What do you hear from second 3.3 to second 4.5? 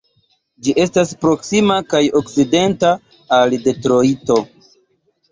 al Detrojto.